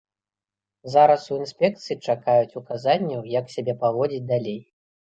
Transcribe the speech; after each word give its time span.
Зараз 0.93 1.25
у 1.35 1.35
інспекцыі 1.43 1.99
чакаюць 2.07 2.57
указанняў, 2.65 3.23
як 3.39 3.55
сябе 3.59 3.81
паводзіць 3.87 4.27
далей. 4.37 4.61